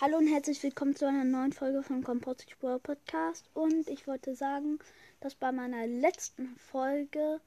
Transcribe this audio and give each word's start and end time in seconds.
Hallo 0.00 0.18
und 0.18 0.26
herzlich 0.26 0.60
willkommen 0.64 0.96
zu 0.96 1.06
einer 1.06 1.22
neuen 1.22 1.52
Folge 1.52 1.84
vom 1.84 2.02
Composite 2.02 2.56
World 2.62 2.82
Podcast. 2.82 3.48
Und 3.54 3.88
ich 3.88 4.08
wollte 4.08 4.34
sagen, 4.34 4.80
dass 5.20 5.36
bei 5.36 5.52
meiner 5.52 5.86
letzten 5.86 6.56
Folge 6.56 7.40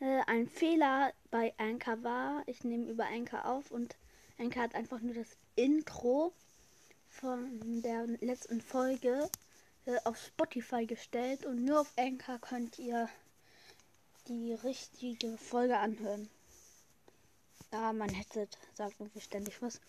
äh, 0.00 0.20
ein 0.26 0.46
Fehler 0.46 1.14
bei 1.30 1.54
Anchor 1.56 2.02
war. 2.02 2.42
Ich 2.44 2.62
nehme 2.62 2.90
über 2.90 3.06
Anchor 3.06 3.46
auf 3.46 3.70
und 3.70 3.96
Anchor 4.38 4.64
hat 4.64 4.74
einfach 4.74 5.00
nur 5.00 5.14
das 5.14 5.38
Intro 5.56 6.34
von 7.08 7.80
der 7.80 8.06
letzten 8.20 8.60
Folge 8.60 9.30
äh, 9.86 9.96
auf 10.04 10.18
Spotify 10.18 10.84
gestellt 10.84 11.46
und 11.46 11.64
nur 11.64 11.80
auf 11.80 11.92
Anchor 11.96 12.38
könnt 12.38 12.78
ihr 12.78 13.08
die 14.28 14.52
richtige 14.52 15.38
Folge 15.38 15.78
anhören. 15.78 16.28
Ja, 17.72 17.94
mein 17.94 18.10
Headset 18.10 18.48
sagt 18.74 19.00
irgendwie 19.00 19.22
ständig 19.22 19.62
was. 19.62 19.80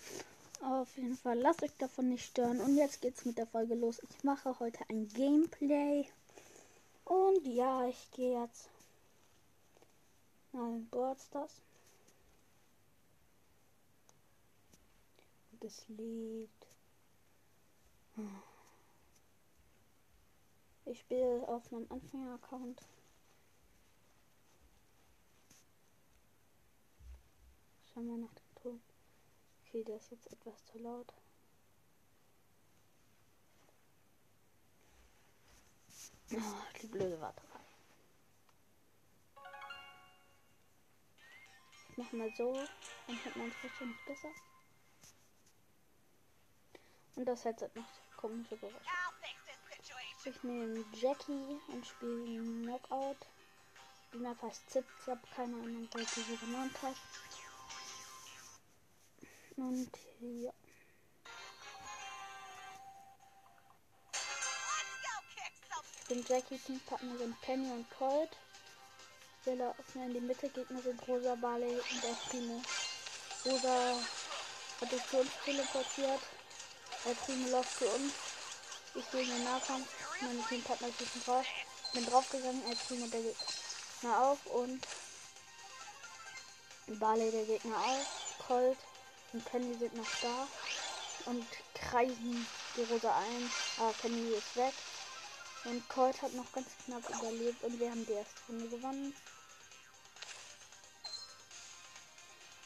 Auf 0.61 0.95
jeden 0.97 1.17
Fall, 1.17 1.37
lasst 1.39 1.63
euch 1.63 1.75
davon 1.77 2.09
nicht 2.09 2.25
stören. 2.25 2.59
Und 2.61 2.77
jetzt 2.77 3.01
geht's 3.01 3.25
mit 3.25 3.37
der 3.37 3.47
Folge 3.47 3.75
los. 3.75 4.01
Ich 4.09 4.23
mache 4.23 4.59
heute 4.59 4.79
ein 4.89 5.07
Gameplay. 5.09 6.07
Und 7.05 7.45
ja, 7.45 7.87
ich 7.87 8.11
gehe 8.11 8.41
jetzt 8.41 8.69
mal 10.51 10.73
in 10.73 10.87
Boardstars. 10.89 11.61
Das 15.59 15.83
Lied. 15.87 16.49
Ich 20.85 20.99
spiele 20.99 21.47
auf 21.47 21.71
meinem 21.71 21.87
Anfänger-Account. 21.89 22.81
Schauen 27.93 28.07
wir 28.07 28.17
nach. 28.17 28.44
Okay, 29.75 29.83
der 29.83 29.97
ist 29.97 30.09
jetzt 30.09 30.31
etwas 30.31 30.65
zu 30.67 30.77
laut. 30.79 31.13
Oh, 36.31 36.37
die 36.81 36.87
blöde 36.87 37.19
Warterei. 37.19 37.59
Ich 41.89 41.97
mach 41.97 42.09
mal 42.13 42.31
so, 42.37 42.53
dann 42.53 43.25
hat 43.25 43.35
man 43.35 43.49
es 43.49 43.63
wahrscheinlich 43.63 43.97
besser. 44.05 44.29
Und 47.15 47.25
das 47.25 47.43
Headset 47.43 47.69
macht 47.75 47.89
komische 48.15 48.55
Geräusche. 48.55 48.79
Ich 50.23 50.43
nehme 50.43 50.85
Jackie 50.93 51.59
und 51.67 51.85
spiele 51.85 52.41
Knockout. 52.63 53.17
Die 54.13 54.19
Map 54.19 54.41
heißt 54.41 54.69
Zip. 54.69 54.85
Ich 55.01 55.07
habe 55.07 55.27
keine 55.35 55.53
Ahnung, 55.55 55.89
wer 55.91 56.05
diese 56.05 56.37
genannt 56.37 56.81
hat. 56.81 56.95
Und 59.57 59.89
ja. 60.19 60.51
Bin 66.09 66.23
Jackie, 66.27 66.57
Teampartner 66.57 67.17
sind 67.17 67.41
Penny 67.41 67.71
und 67.71 67.89
Colt. 67.97 68.29
Wir 69.45 69.55
laufen 69.55 70.03
in 70.03 70.13
die 70.13 70.19
Mitte, 70.19 70.49
Gegner 70.49 70.81
sind 70.81 71.07
Rosa, 71.07 71.35
Barley 71.35 71.79
und 71.79 72.03
der. 72.03 72.61
Rosa 73.45 73.99
hat 74.81 74.89
sich 74.89 75.07
zu 75.07 75.17
uns 75.17 75.31
teleportiert. 75.45 76.21
Der 77.05 77.51
läuft 77.51 77.79
zu 77.79 77.85
uns. 77.85 78.13
Ich 78.93 79.05
sehe 79.05 79.25
den 79.25 79.43
Nahkampf. 79.43 79.87
Meine 80.21 80.41
Teampartner 80.47 80.89
sind 80.89 81.27
drauf. 81.27 81.45
Bin 81.93 82.05
draufgegangen, 82.05 82.61
Primo 82.87 83.07
der 83.07 83.21
Gegner 83.21 84.19
auf 84.19 84.45
und 84.47 84.85
Barley 86.99 87.31
der 87.31 87.45
Gegner 87.45 87.77
auf. 87.77 88.37
Colt 88.47 88.77
und 89.35 89.43
Penny 89.43 89.73
sind 89.77 89.93
noch 89.95 90.07
da 90.21 90.47
und 91.25 91.45
kreisen 91.73 92.47
die 92.77 92.83
Rosa 92.83 93.17
ein. 93.17 93.51
Aber 93.77 93.91
Penny 93.91 94.29
ist 94.29 94.55
weg. 94.55 94.73
Und 95.65 95.89
Colt 95.89 96.21
hat 96.21 96.33
noch 96.33 96.49
ganz 96.53 96.69
knapp 96.85 97.03
überlebt 97.09 97.61
und 97.63 97.77
wir 97.77 97.91
haben 97.91 98.05
die 98.05 98.13
erste 98.13 98.39
Runde 98.47 98.69
gewonnen. 98.69 99.15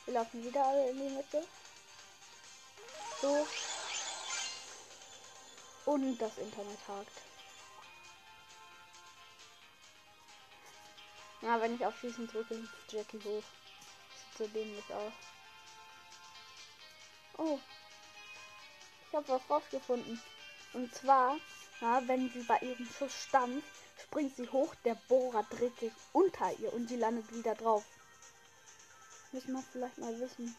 Wir 0.05 0.13
laufen 0.13 0.43
wieder 0.43 0.63
alle 0.63 0.89
in 0.91 0.97
die 0.99 1.15
Mitte. 1.15 1.47
So. 3.21 3.47
Und 5.85 6.17
das 6.19 6.37
Internet 6.37 6.87
hakt. 6.87 7.21
Ja, 11.41 11.59
wenn 11.61 11.75
ich 11.75 11.85
auf 11.85 11.97
Schießen 11.99 12.27
drücke, 12.27 12.67
Jackie 12.89 13.23
hoch. 13.23 13.43
Sieht 14.13 14.37
so 14.37 14.47
dämlich 14.47 14.93
aus. 14.93 15.13
Oh. 17.39 17.57
Ich 19.07 19.15
habe 19.15 19.29
was 19.29 19.49
rausgefunden. 19.49 20.21
Und 20.73 20.93
zwar, 20.93 21.37
ja, 21.79 22.05
wenn 22.05 22.29
sie 22.29 22.43
bei 22.43 22.59
ihrem 22.59 22.85
Schuss 22.85 23.13
stampft, 23.13 23.65
springt 24.03 24.35
sie 24.35 24.49
hoch, 24.49 24.75
der 24.83 24.95
Bohrer 25.07 25.43
dreht 25.43 25.77
sich 25.79 25.93
unter 26.11 26.51
ihr 26.59 26.73
und 26.73 26.89
sie 26.89 26.97
landet 26.97 27.33
wieder 27.33 27.55
drauf. 27.55 27.85
Müssen 29.31 29.53
wir 29.53 29.63
vielleicht 29.71 29.97
mal 29.97 30.19
wissen. 30.19 30.53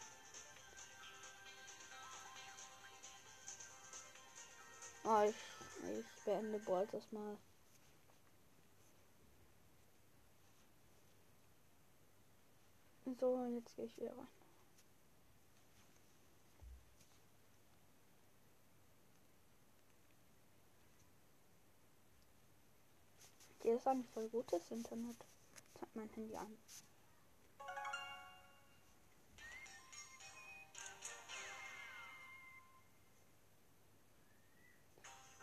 Oh, 5.03 5.21
ich, 5.21 5.35
ich 5.99 6.23
beende 6.25 6.59
Balls 6.59 6.93
erstmal. 6.93 7.37
So, 13.19 13.45
jetzt 13.45 13.75
gehe 13.75 13.85
ich 13.85 13.97
wieder 13.97 14.17
rein. 14.17 14.40
Hier 23.63 23.75
ist 23.75 23.87
ein 23.87 24.03
voll 24.13 24.27
gutes 24.29 24.71
Internet. 24.71 25.17
Zeigt 25.79 25.95
mein 25.95 26.09
Handy 26.09 26.35
an. 26.35 26.57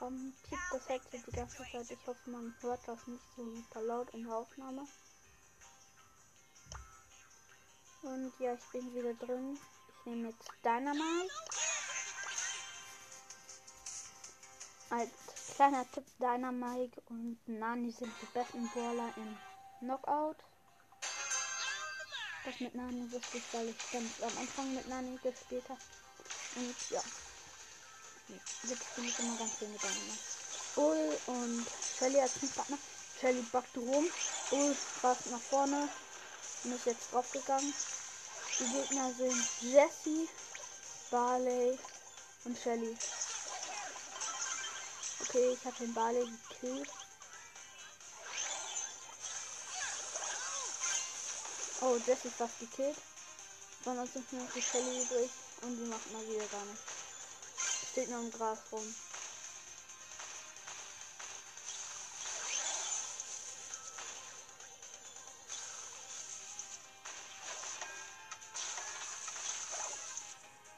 Um, 0.01 0.33
piept 0.43 0.63
das 0.73 0.89
Headset 0.89 1.23
die 1.27 1.33
ganze 1.33 1.57
Zeit. 1.59 1.91
Ich 1.91 2.07
hoffe, 2.07 2.31
man 2.31 2.55
hört 2.61 2.81
das 2.87 3.07
nicht 3.07 3.23
so 3.37 3.55
super 3.55 3.83
laut 3.83 4.11
in 4.15 4.25
der 4.25 4.35
Aufnahme. 4.35 4.87
Und 8.03 8.33
ja, 8.41 8.55
ich 8.55 8.65
bin 8.73 8.95
wieder 8.95 9.15
drin. 9.15 9.59
Ich 9.89 10.07
nehme 10.07 10.29
jetzt 10.29 10.51
Dynamite. 10.65 11.33
Als 14.91 15.28
kleiner 15.59 15.85
Tipp, 15.91 16.05
Dynamite 16.21 17.03
und 17.09 17.37
Nani 17.47 17.91
sind 17.91 18.13
die 18.23 18.27
besten 18.27 18.69
Brawler 18.69 19.13
im 19.17 19.37
Knockout. 19.81 20.37
Das 22.45 22.61
mit 22.61 22.77
Nani 22.77 23.11
wusste 23.11 23.39
ich, 23.39 23.43
weil 23.53 23.69
ich 23.71 23.91
ganz 23.91 24.23
am 24.23 24.39
Anfang 24.39 24.73
mit 24.73 24.87
Nani 24.89 25.19
gespielt 25.21 25.69
habe. 25.69 25.81
Und 26.55 26.77
ja. 26.91 27.03
Jetzt 28.69 28.95
bin 28.95 29.05
ich 29.07 29.19
immer 29.19 29.37
ganz 29.37 29.55
viel 29.55 29.67
mit 29.67 29.83
Dynamite. 29.83 30.19
Bull 30.77 31.19
und 31.27 31.67
Shelly 31.99 32.21
als 32.21 32.39
Partner. 32.55 32.79
Shelly 33.21 33.43
backt 33.51 33.77
rum. 33.77 34.07
Bull 34.51 34.77
rast 35.03 35.27
nach 35.27 35.41
vorne 35.41 35.89
und 36.63 36.73
ist 36.73 36.87
jetzt 36.87 37.13
draufgegangen. 37.13 37.75
Die 38.61 38.65
Gegner 38.65 39.13
sind 39.13 39.45
Jesse, 39.63 40.29
Barley 41.11 41.77
und 42.45 42.57
Shelly. 42.57 42.97
Okay, 45.29 45.53
ich 45.53 45.67
habe 45.67 45.77
den 45.77 45.93
Barley 45.93 46.25
gekillt. 46.49 46.89
Oh, 51.83 51.97
Jesse 52.07 52.29
ist 52.29 52.37
fast 52.39 52.59
gekillt. 52.59 52.97
Uns 53.85 54.13
sind 54.13 54.33
nur 54.33 54.43
noch 54.43 54.53
die 54.53 54.63
Shelly 54.63 55.03
übrig 55.03 55.31
und 55.63 55.77
die 55.77 55.85
macht 55.85 56.13
mal 56.13 56.27
wieder 56.27 56.47
gar 56.47 56.65
nichts. 56.65 56.83
Steht 57.93 58.09
nur 58.09 58.21
im 58.21 58.31
Gras 58.31 58.59
rum. 58.73 58.95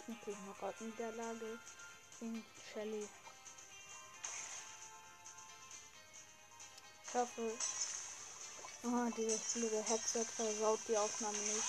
Okay, 0.09 0.37
Knockout 0.45 0.81
Niederlage 0.81 1.59
in 2.21 2.45
Shelly. 2.73 3.09
Ich 7.13 7.19
hoffe, 7.19 7.53
oh, 8.85 9.11
dieses 9.17 9.41
blöde 9.55 9.83
Headset 9.83 10.25
versaut 10.37 10.79
die 10.87 10.97
Aufnahme 10.97 11.37
nicht. 11.39 11.65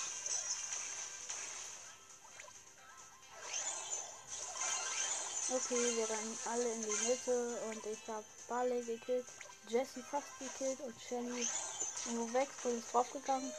Okay, 5.50 5.96
wir 5.96 6.08
rennen 6.08 6.38
alle 6.44 6.72
in 6.72 6.82
die 6.82 7.08
Mitte 7.08 7.60
und 7.68 7.86
ich 7.86 8.08
habe 8.08 8.24
Barley 8.48 8.84
gekillt, 8.84 9.26
Jesse 9.66 10.04
fast 10.04 10.38
gekillt 10.38 10.78
und 10.78 10.94
Shelly 11.00 11.48
irgendwo 12.06 12.32
weg, 12.34 12.48
wo 12.62 12.68
ist 12.68 12.92
draufgegangen. 12.92 13.52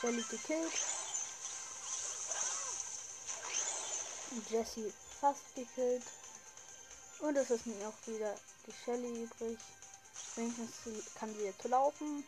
Shelly 0.00 0.24
gekillt. 0.30 0.72
Jesse 4.48 4.92
fast 5.20 5.54
gekillt. 5.56 6.04
Und 7.22 7.36
es 7.36 7.50
ist 7.50 7.66
mir 7.66 7.86
auch 7.86 8.06
wieder 8.08 8.34
die 8.66 8.72
Shelly 8.72 9.22
übrig. 9.22 9.56
Wenigstens 10.34 11.14
kann 11.14 11.32
sie 11.32 11.44
jetzt 11.44 11.62
laufen. 11.64 12.24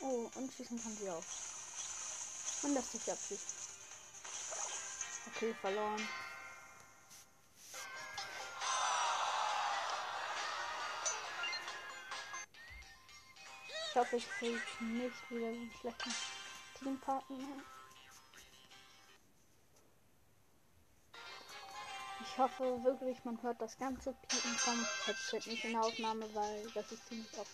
Oh, 0.00 0.28
und 0.34 0.52
schießen 0.52 0.82
kann 0.82 0.96
sie 0.96 1.08
auch. 1.08 1.22
Und 2.64 2.74
lässt 2.74 2.90
sich 2.90 3.08
abschießen. 3.08 3.46
Okay, 5.28 5.54
verloren. 5.60 6.08
Ich 13.88 13.96
hoffe, 13.96 14.16
ich 14.16 14.28
kriege 14.38 14.60
nicht 14.80 15.30
wieder 15.30 15.46
einen 15.46 15.72
schlechten 15.80 16.14
Teampartner. 16.80 17.75
Ich 22.36 22.42
hoffe 22.42 22.84
wirklich, 22.84 23.16
man 23.24 23.42
hört 23.42 23.62
das 23.62 23.78
ganze 23.78 24.12
Piepen 24.28 24.54
vom 24.56 24.86
Headset 25.06 25.40
nicht 25.46 25.64
in 25.64 25.72
der 25.72 25.80
Aufnahme, 25.80 26.26
weil 26.34 26.66
das 26.74 26.92
ist 26.92 27.08
ziemlich 27.08 27.32
oft. 27.38 27.50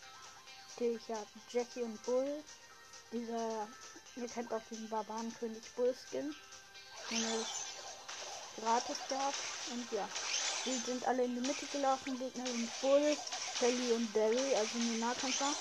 Okay, 0.75 0.99
ich 1.01 1.09
habe 1.15 1.25
Jackie 1.51 1.83
und 1.83 2.05
Bull. 2.05 2.43
Dieser, 3.13 3.69
ihr 4.17 4.27
kennt 4.27 4.53
auch 4.53 4.61
diesen 4.73 4.89
Barbarenkönig 4.89 5.63
Bull 5.77 5.95
Skin. 5.95 6.35
Den 7.13 7.25
es 7.41 8.61
gratis 8.61 8.99
gab. 9.09 9.35
Und 9.71 9.93
ja, 9.93 10.09
die 10.67 10.77
sind 10.91 11.07
alle 11.07 11.27
in 11.27 11.37
die 11.37 11.47
Mitte 11.47 11.67
gelaufen. 11.67 12.19
Gegner 12.19 12.47
sind 12.49 12.81
Bull, 12.81 13.17
Shelly 13.61 13.93
und 13.93 14.13
Derry, 14.17 14.57
also 14.57 14.79
nur 14.79 14.99
Nahkämpfer. 14.99 15.53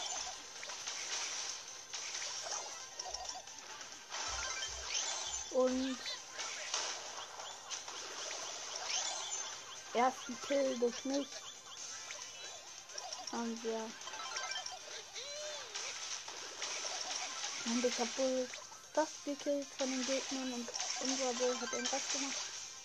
Und 5.52 6.11
ersten 9.94 10.40
Kill 10.42 10.80
durch 10.80 11.06
mich 11.06 11.28
haben 13.32 13.64
wir. 13.64 13.90
Und 17.66 17.86
ich 17.86 18.00
habe 18.00 18.18
wohl 18.18 18.50
fast 18.94 19.26
gekillt 19.26 19.68
von 19.78 19.90
den 19.90 20.06
Gegnern 20.06 20.54
und 20.54 20.70
unser 21.02 21.34
Bull 21.34 21.62
hat 21.62 21.72
den 21.72 21.86
Rest 21.86 22.14
gemacht. 22.14 22.36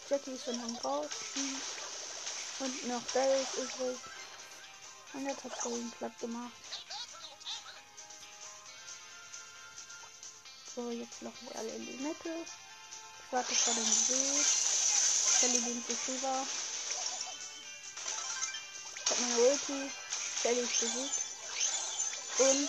Jackie 0.08 0.32
ist 0.32 0.44
schon 0.44 0.60
am 0.62 0.76
raus. 0.76 1.10
Und 2.58 2.86
noch 2.88 3.02
Darius 3.12 3.54
übrig. 3.54 3.98
Und 5.14 5.26
jetzt 5.26 5.44
hat 5.44 5.66
ihn 5.66 5.90
platt 5.98 6.18
gemacht. 6.20 6.52
So, 10.74 10.90
jetzt 10.90 11.22
laufen 11.22 11.48
wir 11.48 11.58
alle 11.58 11.70
in 11.70 11.86
die 11.86 12.04
Mitte. 12.04 12.30
Ich 12.44 13.32
warte 13.32 13.54
vor 13.54 13.74
dem 13.74 13.84
See. 13.84 14.66
Shelly 15.40 15.60
beamt 15.60 15.86
sich 15.86 16.08
rüber. 16.08 16.46
Ich 19.16 19.22
hab 19.22 19.30
meine 19.30 19.48
Ulti. 19.48 19.90
Ist 20.44 20.80
besiegt. 20.80 21.22
Und. 22.38 22.68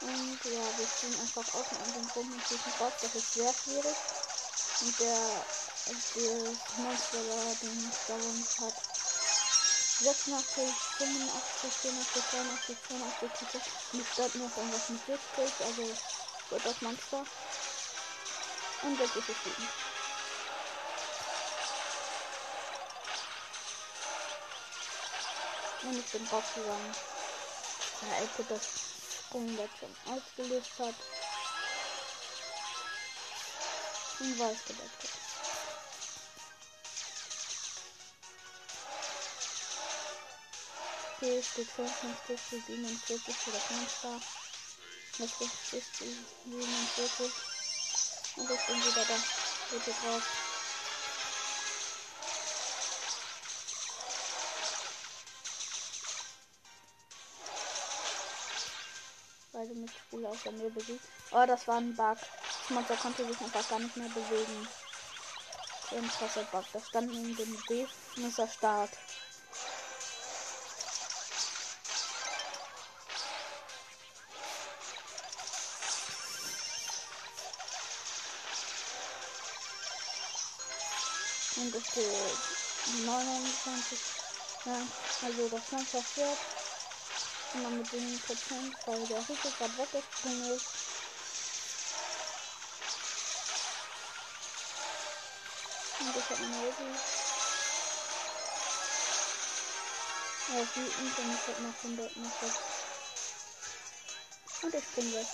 Und 0.00 0.38
ja, 0.44 0.64
wir 0.76 0.86
stehen 0.86 1.20
einfach 1.20 1.54
außen 1.54 1.78
an 1.78 1.92
den 1.94 2.10
rum 2.14 2.32
und 2.32 2.42
schießen 2.42 2.72
raus. 2.78 2.92
Das 3.00 3.14
ist 3.14 3.34
sehr 3.34 3.54
schwierig. 3.54 3.96
Und 4.82 5.00
der, 5.00 5.44
der 6.16 6.56
Monster, 6.76 7.22
den 7.62 7.92
Stallung 8.04 8.46
hat 8.60 8.74
86, 10.02 10.64
85, 10.98 11.72
84, 11.72 12.22
82, 12.30 12.76
82, 12.88 13.30
80. 13.48 13.62
Und 13.92 14.00
ich 14.00 14.08
starte 14.12 14.38
noch 14.38 14.56
irgendwas 14.56 14.88
mit 14.90 15.06
70, 15.06 15.66
also 15.66 15.82
wird 16.50 16.66
das 16.66 16.82
Monster. 16.82 17.24
Und 18.82 18.98
jetzt 19.00 19.16
ist 19.16 19.28
es 19.28 19.46
wütend. 19.46 19.83
Und 25.84 25.98
ich 25.98 26.06
bin 26.06 26.26
rausgegangen. 26.28 26.94
Ja, 28.00 28.16
Elke 28.16 28.44
das 28.48 28.62
Sprungbrett 29.26 29.70
schon 29.78 30.14
ausgelöst 30.14 30.70
hat. 30.78 30.94
Und 34.20 34.38
weiß 34.38 34.58
gedeckt 34.66 35.02
hat. 35.02 35.24
Okay, 41.16 41.42
steht 41.42 41.68
55 41.68 42.40
zu 42.50 42.60
47 42.66 43.34
für 43.36 43.50
das 43.50 43.70
Monster. 43.70 44.20
Jetzt 45.18 45.40
ist 45.40 45.72
es 45.72 45.84
47. 46.00 47.32
Und 48.36 48.50
ich 48.50 48.66
bin 48.66 48.76
wieder 48.76 49.04
da. 49.04 49.16
Bitte 49.70 49.90
drauf. 49.90 50.43
Beide 59.84 59.90
mit 59.90 59.90
Spule 59.90 60.28
aus 60.28 60.42
der 60.44 60.52
Nähe 60.52 60.70
besiegt. 60.70 61.04
Oh, 61.30 61.44
das 61.46 61.66
war 61.68 61.76
ein 61.76 61.94
Bug. 61.94 62.16
Das 62.16 62.70
Monster 62.70 62.96
konnte 62.96 63.26
sich 63.26 63.40
einfach 63.40 63.68
gar 63.68 63.78
nicht 63.78 63.96
mehr 63.96 64.08
bewegen. 64.08 64.68
Ein 65.90 66.10
krasser 66.10 66.44
Bug. 66.44 66.64
Das 66.72 66.86
stand 66.88 67.12
in 67.12 67.36
dem 67.36 67.62
B. 67.68 67.86
Muss 68.16 68.38
er 68.38 68.48
Start. 68.48 68.90
Und 81.56 81.74
es 81.74 81.86
steht 81.86 83.06
29. 83.06 83.98
Ja, 84.64 84.78
also 85.22 85.48
das 85.48 85.72
Monster 85.72 86.02
fährt 86.02 86.63
mal 87.58 87.70
mit 87.70 87.92
dem 87.92 88.18
Prozent, 88.20 88.76
weil 88.86 89.06
der 89.06 89.18
Rico 89.18 89.48
gerade 89.58 89.78
weggesprungen 89.78 90.56
ist. 90.56 90.66
Und 96.00 96.16
ich 96.16 96.30
habe 96.30 96.42
einen 96.42 96.54
Helden. 96.54 96.98
Er 100.52 100.62
ist 100.62 100.76
wütend 100.76 101.18
und 101.18 101.34
ich 101.34 101.48
werde 101.48 101.62
nach 101.62 101.84
100 101.84 102.16
noch 102.16 102.42
weg. 102.42 102.52
Und 104.62 104.74
ich 104.74 104.84
bin 104.88 105.14
weg. 105.14 105.26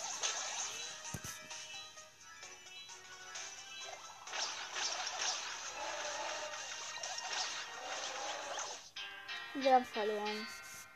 Wir 9.55 9.75
haben 9.75 9.85
verloren. 9.85 10.47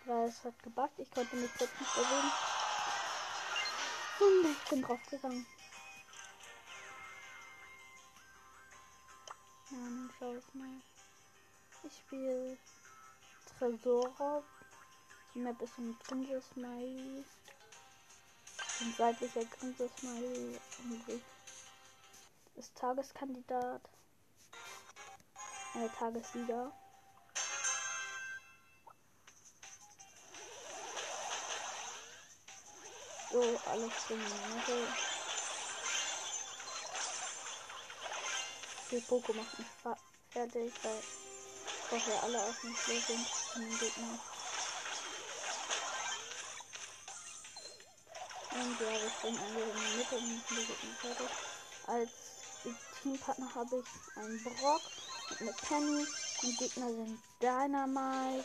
Weil 0.07 0.29
es 0.29 0.45
hat 0.45 0.63
gebackt. 0.63 0.99
Ich 0.99 1.11
konnte 1.11 1.37
mich 1.37 1.51
jetzt 1.59 1.81
nicht 1.81 1.95
bewegen. 1.95 2.33
Und 4.21 4.51
ich 4.51 4.71
bin 4.71 4.83
draufgegangen. 4.83 5.47
Schau 10.19 10.35
ich 10.37 10.55
mal. 10.55 10.81
Ich 11.83 11.97
spiele 11.97 12.57
Tresor. 13.59 14.45
Die 15.35 15.41
Map 15.41 15.61
ist 15.61 15.77
ein 15.79 15.99
Grinse-Smiley. 16.07 17.25
Ein 18.81 18.95
seitlicher 18.97 19.45
Grinse-Smiley. 19.45 20.61
Und 20.85 21.23
ist 22.57 22.75
Tageskandidat. 22.77 23.83
Äh, 25.75 25.89
Tagessieger. 25.99 26.73
So, 33.35 33.41
alles 33.41 33.93
in 34.11 34.21
die 34.21 34.55
Mitte. 34.55 34.87
Die 38.93 39.01
Poco 39.01 39.33
macht 39.33 39.59
mich 39.59 39.67
fertig, 40.33 40.73
weil 40.85 41.03
vorher 41.89 42.23
alle 42.23 42.41
auf 42.45 42.61
dem 42.61 42.77
Klo 42.77 42.95
sind 42.95 43.27
den 43.57 43.79
Gegnern. 43.81 44.21
Und 48.53 48.81
ja, 48.81 49.03
wir 49.03 49.11
stehen 49.19 49.39
alle 49.41 49.65
in 49.65 49.81
der 49.81 49.97
Mitte 49.97 50.15
und 50.15 50.37
machen 50.37 50.45
die 50.51 50.67
Gegner 50.67 50.95
fertig. 51.01 51.31
Als 51.89 52.11
Teampartner 53.03 53.53
habe 53.53 53.83
ich 53.83 54.17
einen 54.17 54.45
Brock 54.45 54.83
und 55.31 55.41
eine 55.41 55.53
Penny. 55.55 56.07
Und 56.45 56.59
Gegner 56.59 56.87
sind 56.87 57.21
Dynamite, 57.43 58.45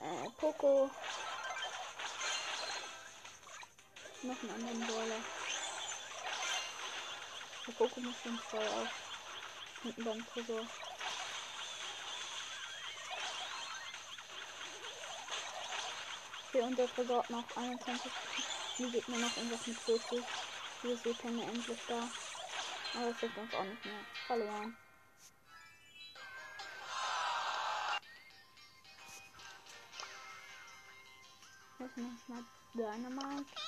äh, 0.00 0.28
Poco, 0.38 0.90
noch 4.26 4.42
einen 4.42 4.50
anderen 4.50 4.86
Brawler. 4.86 5.20
Der 7.66 7.72
Poco 7.72 8.00
muss 8.00 8.14
schon 8.22 8.38
voll 8.38 8.66
auf. 8.66 8.88
Hinten 9.82 10.04
beim 10.04 10.26
Tresor. 10.28 10.66
Okay, 16.48 16.62
und 16.62 16.78
der 16.78 16.94
Tresor 16.94 17.18
hat 17.18 17.30
noch 17.30 17.56
21. 17.56 18.10
Die 18.78 18.90
Gegner 18.90 19.18
noch 19.18 19.36
irgendwas 19.36 19.66
mit 19.66 19.78
40. 19.78 20.24
Hier 20.82 20.92
ist 20.92 21.04
die 21.04 21.10
endlich 21.10 21.78
da. 21.88 22.08
Aber 22.94 23.10
das 23.10 23.20
hilft 23.20 23.36
uns 23.38 23.54
auch 23.54 23.64
nicht 23.64 23.84
mehr. 23.84 24.00
Verloren. 24.26 24.76
Jetzt 31.78 31.96
noch 31.98 32.28
mal 32.28 32.44
Dynamite. 32.74 33.65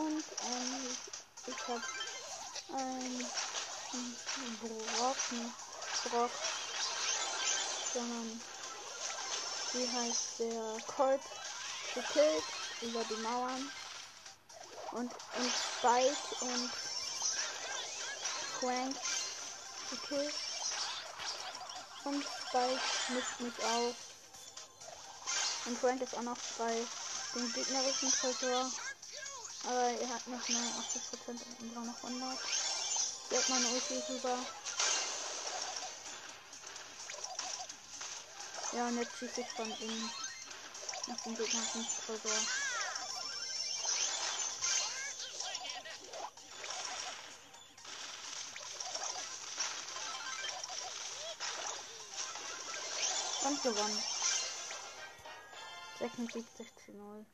Und 0.00 0.24
ähm, 0.48 0.96
ich 1.46 1.68
hab 1.68 1.82
ein 2.74 3.26
Brock, 4.62 5.16
nicht 5.32 6.10
Brock, 6.10 6.30
sondern 7.92 8.40
wie 9.74 9.86
heißt 9.86 10.38
der 10.38 10.76
Colt 10.96 11.20
gekillt 11.94 12.44
über 12.80 13.04
die 13.10 13.20
Mauern 13.20 13.70
und, 14.92 15.12
und 15.12 15.52
Spike 15.76 16.16
und 16.40 16.70
Frank 18.58 18.96
gekillt 19.90 20.34
und 22.04 22.24
Spike 22.48 22.80
mischt 23.08 23.40
mich 23.40 23.64
auf. 23.64 23.94
Und 25.66 25.78
Frank 25.78 26.00
ist 26.00 26.16
auch 26.16 26.22
noch 26.22 26.38
bei 26.56 26.86
dem 27.34 27.52
gegnerischen 27.52 28.10
Tresor 28.12 28.70
aber 29.64 29.90
er 30.00 30.08
hat 30.08 30.26
noch 30.26 30.40
89% 30.40 30.52
und 31.60 31.76
war 31.76 31.84
noch 31.84 32.04
100 32.04 32.38
er 33.30 33.38
hat 33.38 33.48
meine 33.48 33.68
Ulti 33.68 34.02
rüber 34.08 34.38
Ja, 38.72 38.86
und 38.86 38.98
jetzt 38.98 39.18
schieße 39.18 39.40
ich 39.40 39.48
von 39.48 39.66
innen 39.80 40.10
nach 41.08 41.20
dem 41.22 41.36
gegnerischen 41.36 41.84
Tresor. 42.06 42.30
Und 53.42 53.62
gewonnen. 53.64 54.02
76 55.98 56.68
zu 56.84 56.92
0. 56.92 57.26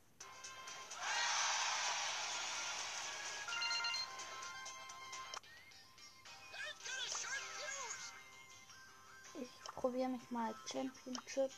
probiere 9.76 10.08
mich 10.08 10.30
mal 10.30 10.54
Championship. 10.70 11.50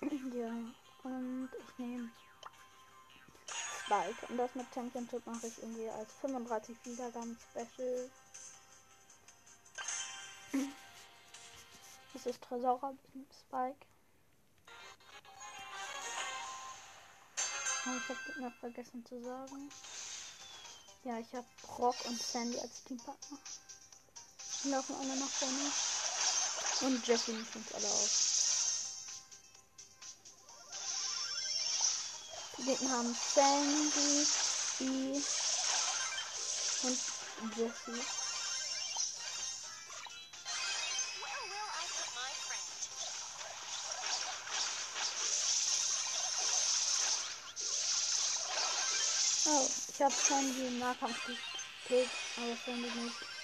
ja, 0.34 0.50
und 1.04 1.50
ich 1.58 1.78
nehme 1.78 2.10
Spike. 3.46 4.26
Und 4.28 4.36
das 4.36 4.54
mit 4.54 4.66
Championship 4.74 5.26
mache 5.26 5.46
ich 5.46 5.58
irgendwie 5.62 5.88
als 5.88 6.12
35 6.20 6.76
Wiedergaben 6.84 7.38
Special. 7.50 8.10
Das 12.12 12.26
ist 12.26 12.42
Tresor 12.42 12.92
Spike. 13.30 13.86
Oh, 17.86 17.96
ich 17.96 18.08
habe 18.08 18.40
noch 18.40 18.52
vergessen 18.54 19.06
zu 19.06 19.22
sagen. 19.22 19.70
Ja, 21.04 21.18
ich 21.18 21.32
habe 21.32 21.46
Brock 21.62 21.94
und 22.06 22.20
Sandy 22.20 22.58
als 22.58 22.82
Teampartner. 22.82 23.38
Die 24.64 24.68
laufen 24.70 24.96
alle 24.96 25.16
nach 25.16 25.28
vorne. 25.28 25.89
Und 26.80 27.06
Jesse 27.06 27.32
nimmt 27.32 27.56
uns 27.56 27.74
alle 27.74 27.86
auf. 27.86 28.10
Die 32.56 32.64
Gegner 32.64 32.90
haben 32.90 33.16
Sandy, 33.34 34.26
E 34.80 35.22
und 36.82 37.56
Jesse. 37.56 38.04
Oh, 49.46 49.68
ich 49.88 50.02
habe 50.02 50.14
Sandy 50.14 50.66
im 50.66 50.78
Nahkampf 50.78 51.18
gekillt, 51.26 52.10
aber 52.36 52.56
Sandy 52.64 52.90
nicht. 52.90 53.39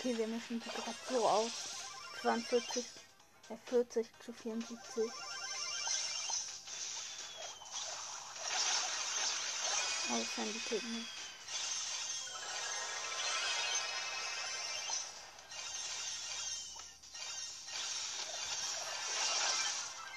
Okay, 0.00 0.16
wir 0.16 0.28
müssen 0.28 0.58
die 0.58 0.70
gerade 0.70 0.96
so 1.10 1.28
aus. 1.28 1.50
42, 2.22 2.86
äh 3.50 3.56
40 3.68 4.06
zu 4.24 4.32
74. 4.32 5.10
Außer 10.08 10.42
die 10.46 10.60
Gegner. 10.70 11.04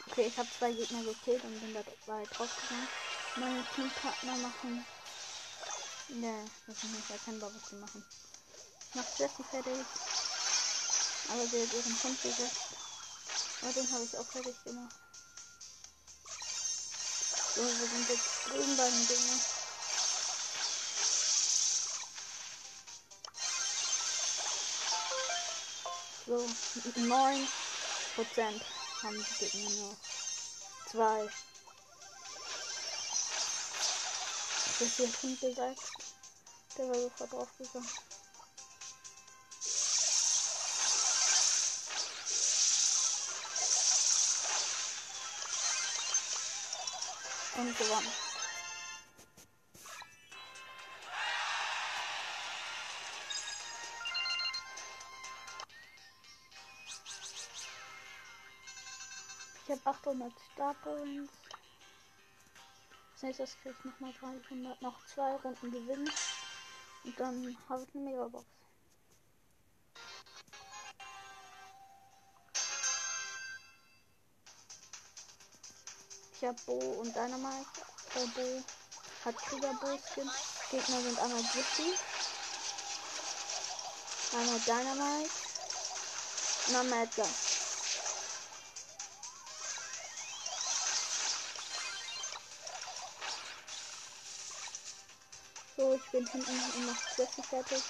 Okay, 0.07 0.27
ich 0.27 0.37
habe 0.37 0.47
zwei 0.57 0.71
Gegner 0.71 1.03
gekillt 1.03 1.43
und 1.43 1.59
bin 1.59 1.73
dabei 1.73 2.23
draufgegangen. 2.27 2.87
Meine 3.35 3.65
Teampartner 3.75 4.37
machen. 4.37 4.85
Ne, 6.07 6.49
das 6.67 6.77
ist 6.77 6.83
nicht 6.85 7.09
erkennbar, 7.09 7.51
was 7.53 7.69
sie 7.69 7.75
machen 7.75 8.05
macht 8.93 9.19
Jessie 9.19 9.43
fertig. 9.49 9.85
Aber 11.29 11.47
sie 11.47 11.61
hat 11.61 11.73
ihren 11.73 12.03
Hund 12.03 12.21
gesetzt. 12.21 12.57
Aber 13.61 13.73
den 13.73 13.91
habe 13.91 14.03
ich 14.03 14.17
auch 14.17 14.25
fertig 14.25 14.55
gemacht. 14.63 14.95
So, 17.55 17.61
wir 17.61 17.87
sind 17.87 18.09
jetzt 18.09 18.45
drüben 18.47 18.77
bei 18.77 18.89
den 18.89 19.07
Dingen. 19.07 19.41
So, 26.25 26.49
9% 27.01 28.61
haben 29.03 29.25
die 29.25 29.45
Gegner 29.45 29.69
noch. 29.69 29.97
2. 30.91 31.29
Das 34.79 34.81
ist 34.81 34.99
jetzt 34.99 35.17
hingesagt. 35.17 35.81
Der 36.77 36.87
war 36.87 36.95
sofort 36.95 37.31
draufgegangen. 37.31 37.89
Und 47.55 47.77
gewonnen. 47.77 48.07
Ich 59.63 59.71
habe 59.71 59.81
800 59.85 60.31
Stapels. 60.53 61.29
Als 63.13 63.21
nächstes 63.21 63.55
kriege 63.61 63.75
ich 63.77 63.85
nochmal 63.85 64.13
300, 64.19 64.81
noch 64.81 65.05
zwei 65.05 65.35
Runden 65.35 65.71
gewinnen. 65.71 66.09
Und 67.03 67.19
dann 67.19 67.57
habe 67.69 67.83
ich 67.83 67.95
eine 67.95 68.03
Megabox. 68.03 68.45
Ich 76.43 76.65
Bo 76.65 76.73
und 76.73 77.15
Dynamite. 77.15 77.65
Der 78.15 78.25
Bo 78.35 78.63
hat 79.23 79.37
Kriegerbo-Skin. 79.37 80.29
Gegner 80.71 81.01
sind 81.01 81.19
einmal 81.19 81.41
Gipsy. 81.41 81.97
Einmal 84.35 84.59
Dynamite. 84.59 85.29
Und 86.67 86.75
einmal 86.75 87.03
Edgar. 87.03 87.27
So, 95.77 95.93
ich 95.93 96.11
bin 96.11 96.27
hinten 96.27 96.59
und 96.59 96.85
noch 96.87 97.17
Jesse 97.17 97.43
fertig. 97.43 97.83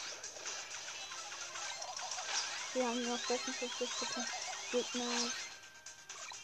Wir 2.73 2.87
haben 2.87 3.09
noch 3.09 3.17
56 3.17 3.89
Prozent 3.89 4.27
Gegner. 4.71 5.31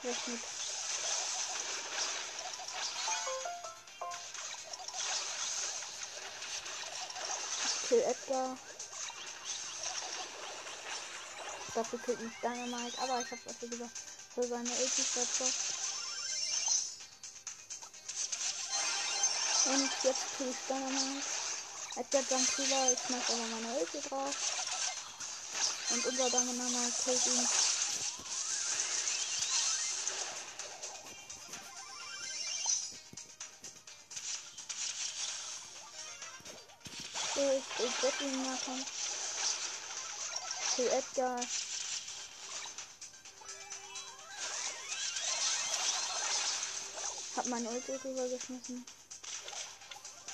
Was 0.01 0.58
kill 7.89 8.03
Edgar. 8.03 8.55
Dafür 11.74 12.00
killt 12.00 12.22
mich 12.22 12.34
Dynamite, 12.41 13.01
aber 13.01 13.22
ich 13.22 13.31
habe 13.31 13.41
was 13.46 13.60
gesagt 13.60 13.98
für 14.36 14.48
seine 14.48 14.69
Ulti 14.69 15.01
verbraucht. 15.01 15.53
Und 19.65 19.89
jetzt 20.03 20.38
kill 20.38 20.50
ich 20.50 20.67
Dynamite. 20.67 21.25
Edgar 21.96 22.22
jumpt 22.29 22.58
drüber, 22.58 22.91
ich 22.93 23.10
mach 23.10 23.29
aber 23.29 23.48
meine 23.48 23.79
Ulti 23.79 24.01
drauf. 24.08 24.36
Und 25.89 26.05
unser 26.05 26.29
Dynamite 26.29 27.03
killt 27.03 27.25
ihn. 27.25 27.68
Will 37.77 37.91
Gatling 38.01 38.43
machen. 38.43 38.86
Für 40.75 40.91
Edgar. 40.91 41.39
Hab 47.36 47.45
meine 47.45 47.69
Ulti 47.69 47.91
rübergeschmissen. 48.03 48.86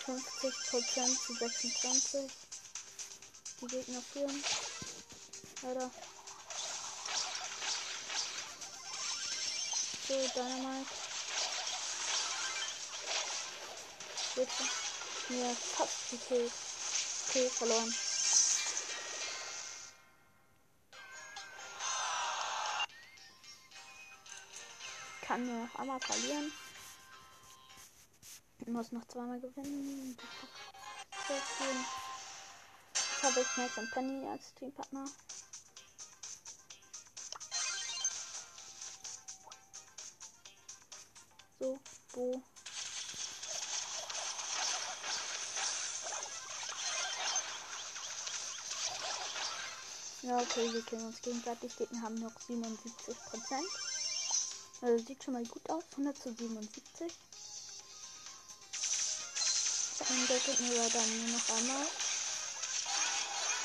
50% 0.06 1.26
zu 1.26 1.34
26. 1.34 2.32
Die 3.62 3.68
Gegner 3.68 4.02
führen. 4.14 4.44
Leider. 5.62 5.92
So, 10.08 10.14
Dynamite. 10.36 10.92
Bitte. 14.36 14.64
Mir 15.30 15.56
fast 15.56 16.10
gekillt. 16.12 16.52
Okay, 17.36 17.50
verloren. 17.50 17.94
Kann 25.22 25.46
nur 25.46 25.66
noch 25.66 25.76
einmal 25.76 26.00
verlieren. 26.00 26.54
Ich 28.60 28.68
muss 28.68 28.94
noch 28.94 29.06
zweimal 29.10 29.42
gewinnen. 29.42 30.18
Jetzt 31.28 33.24
habe 33.24 33.42
ich 33.42 33.58
Max 33.58 33.78
und 33.80 33.92
Penny 33.92 34.26
als 34.30 34.54
Teampartner. 34.54 35.06
So, 41.60 41.78
Bo. 42.14 42.42
Ja, 50.26 50.40
okay, 50.40 50.74
wir 50.74 50.82
kennen 50.82 51.06
uns 51.06 51.22
gegenseitig. 51.22 51.76
Gegner 51.78 52.02
haben 52.02 52.16
noch 52.16 52.32
77 52.48 53.16
Prozent. 53.30 53.68
Also 54.82 55.06
sieht 55.06 55.24
schon 55.24 55.36
mal 55.36 55.46
gut 55.46 55.70
aus. 55.70 55.84
100 55.92 56.18
zu 56.18 56.34
77. 56.34 57.14
Und 60.00 60.30
der 60.30 60.38
war 60.80 60.90
dann 60.90 61.20
nur 61.20 61.38
noch 61.38 61.50
einmal. 61.58 61.86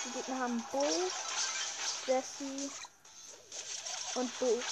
Die 0.04 0.10
Gegner 0.10 0.38
haben 0.38 0.62
Bo, 0.70 0.84
Jesse 2.06 2.70
und 4.16 4.38
Bo. 4.38 4.62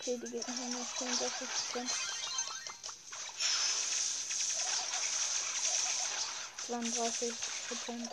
Okay, 0.00 0.20
die 0.22 0.30
Gegner 0.32 0.54
haben 0.54 0.72
noch 0.72 0.86
64 0.98 1.48
Prozent. 1.48 2.17
32 6.68 7.32
Prozent. 7.66 8.10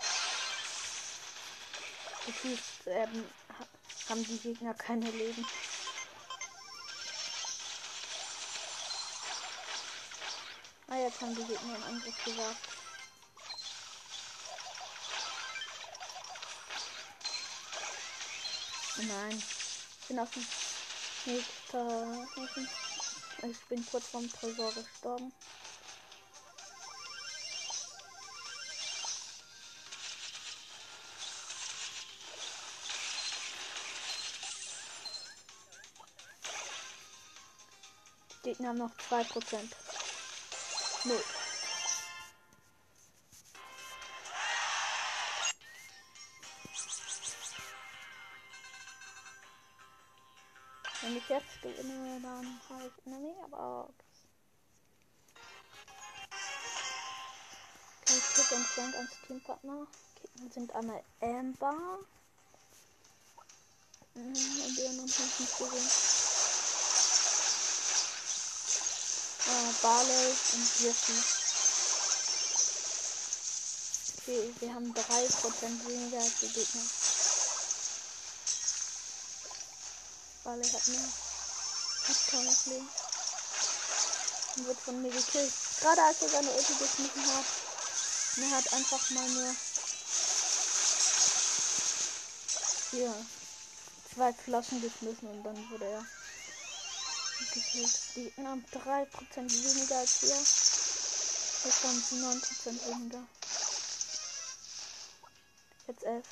Gefühlt 2.25 2.59
ähm, 2.85 3.25
haben 4.09 4.23
die 4.23 4.37
Gegner 4.37 4.73
keine 4.73 5.11
Leben. 5.11 5.45
Ah, 10.87 10.95
jetzt 10.97 11.19
haben 11.19 11.35
die 11.35 11.43
Gegner 11.43 11.73
einen 11.73 11.83
Angriff 11.83 12.23
gesagt. 12.23 12.69
Nein, 18.97 19.43
ich 20.01 20.07
bin 20.07 20.19
auf 20.19 20.29
dem 20.31 20.47
nächsten. 21.25 22.29
Ich 23.49 23.65
bin 23.67 23.85
kurz 23.91 24.07
vorm 24.07 24.31
Tresor 24.31 24.71
gestorben. 24.71 25.33
Gegner 38.45 38.69
haben 38.69 38.77
noch 38.77 38.91
2%. 39.09 39.57
Null. 41.05 41.23
Wenn 51.01 51.17
ich 51.17 51.27
jetzt 51.27 51.61
gewinne, 51.63 52.21
dann 52.21 52.61
habe 52.69 52.85
ich 52.85 53.07
eine 53.07 53.17
Megabox. 53.17 53.93
Okay, 58.03 58.21
Tick 58.35 58.51
und 58.51 58.67
Frank 58.67 58.95
als 58.95 59.21
Teampartner. 59.25 59.87
Gegner 60.21 60.51
sind 60.51 60.71
einmal 60.75 61.03
Amber. 61.19 61.99
Mhm, 64.13 64.27
und 64.27 64.77
die 64.77 64.87
anderen 64.87 65.11
habe 65.11 65.23
ich 65.27 65.39
nicht 65.39 65.57
gesehen. 65.57 66.14
Äh, 69.47 69.73
Barley 69.81 70.33
und 70.53 70.79
Jesse. 70.79 71.13
Okay, 74.17 74.53
wir 74.59 74.73
haben 74.73 74.93
3% 74.93 75.87
weniger 75.87 76.17
als 76.17 76.39
die 76.41 76.49
Gegner. 76.49 76.81
Barley 80.43 80.67
hat 80.67 80.87
mehr. 80.87 81.09
Hat 82.07 82.43
noch 82.43 82.65
Leben. 82.65 82.89
Und 84.55 84.67
wird 84.67 84.79
von 84.79 85.01
mir 85.01 85.11
gekillt. 85.11 85.53
Gerade 85.81 86.03
als 86.03 86.21
er 86.21 86.29
seine 86.29 86.51
Ulti 86.51 86.73
geschmissen 86.73 87.35
hat. 87.35 87.45
Und 88.37 88.43
er 88.43 88.57
hat 88.57 88.73
einfach 88.73 89.09
mal 89.11 89.29
nur 89.29 89.55
hier 92.91 93.13
zwei 94.13 94.33
Flossen 94.33 94.81
geschmissen 94.81 95.27
und 95.29 95.43
dann 95.43 95.69
wurde 95.69 95.85
er 95.85 96.05
gekillt. 97.51 97.99
Die 98.15 98.31
haben 98.37 98.63
3% 98.71 99.07
weniger 99.35 99.97
als 99.97 100.21
wir. 100.21 100.35
Jetzt 100.35 101.83
haben 101.83 102.03
sie 102.09 102.15
9% 102.15 102.89
weniger. 102.89 103.23
Jetzt 105.87 106.03
11. 106.03 106.25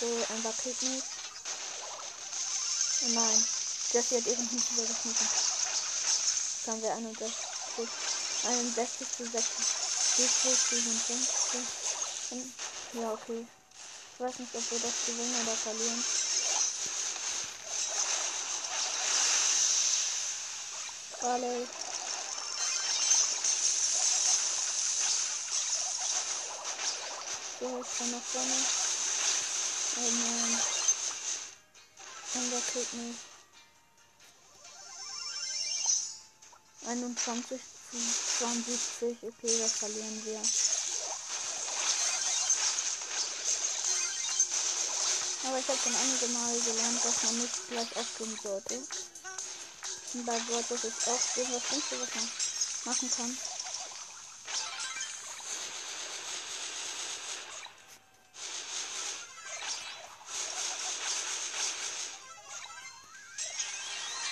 So, 0.00 0.06
ein 0.06 0.42
killt 0.62 0.82
mich. 0.82 1.02
Oh 3.02 3.08
nein. 3.08 3.44
Jesse 3.92 4.16
hat 4.16 4.26
eben 4.26 4.54
nicht 4.54 4.70
übergeschnitten. 4.70 5.26
Jetzt 5.26 6.68
haben 6.68 6.82
wir 6.82 6.92
61. 6.92 7.34
61 8.44 9.08
zu 9.16 9.26
60. 9.26 9.80
57. 10.16 12.69
Ja, 12.92 13.12
okay. 13.12 13.46
Ich 14.14 14.20
weiß 14.20 14.38
nicht, 14.40 14.54
ob 14.54 14.70
wir 14.70 14.80
das 14.80 15.06
gewinnen 15.06 15.42
oder 15.42 15.56
verlieren. 15.56 16.04
Barley. 21.20 21.66
So, 27.60 27.80
ich 27.80 27.98
kann 27.98 28.10
nach 28.10 28.22
vorne. 28.22 28.54
Oh 29.96 30.10
nein. 30.10 30.60
Und 32.34 32.50
der 32.50 32.60
killt 32.72 32.92
mich. 32.94 33.16
21 36.88 37.60
zu 37.90 37.98
72. 38.38 39.18
Okay, 39.22 39.58
das 39.60 39.72
verlieren 39.72 40.24
wir. 40.24 40.40
Aber 45.42 45.58
ich 45.58 45.66
habe 45.68 45.78
schon 45.78 45.94
einige 45.94 46.26
Mal 46.28 46.60
gelernt, 46.60 47.04
dass 47.04 47.22
man 47.22 47.38
nicht 47.38 47.68
gleich 47.68 47.96
aufgeben 47.96 48.38
sollte. 48.42 48.74
Und 50.12 50.26
bei 50.26 50.36
Wort 50.48 50.70
ist 50.70 50.84
es 50.84 51.06
auch 51.06 51.18
so, 51.18 51.40
was 51.54 51.68
denkst 51.70 51.86
du, 51.90 52.00
was 52.00 52.14
man 52.14 52.28
machen 52.84 53.10
kann? 53.16 53.36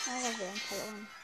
Aber 0.06 0.38
wir 0.38 0.48
haben 0.48 0.60
verloren. 0.60 1.17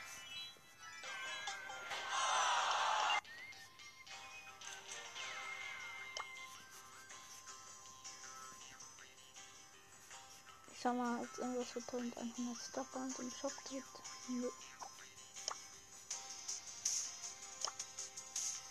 Schau 10.85 10.93
mal, 10.93 11.19
ob 11.19 11.33
es 11.33 11.39
irgendwas 11.39 11.69
für 11.69 11.79
1100 11.79 12.57
Starpoints 12.63 13.19
im 13.19 13.31
Shop 13.31 13.53
gibt. 13.71 13.87
Nö. 14.29 14.51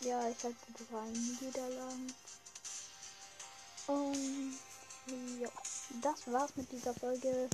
Ja, 0.02 0.30
ich 0.30 0.38
hatte 0.44 0.56
drei 0.92 1.08
Niederlagen. 1.08 2.14
Und 3.88 4.60
ja, 5.40 5.50
das 6.04 6.32
war's 6.32 6.56
mit 6.56 6.72
dieser 6.72 6.94
Folge. 6.94 7.50